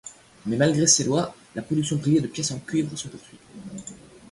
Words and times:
Mais 0.47 0.57
malgré 0.57 0.87
ces 0.87 1.03
lois, 1.03 1.35
la 1.53 1.61
production 1.61 1.99
privée 1.99 2.21
de 2.21 2.27
pièces 2.27 2.49
en 2.51 2.57
cuivre 2.57 2.97
se 2.97 3.07
poursuit. 3.07 3.37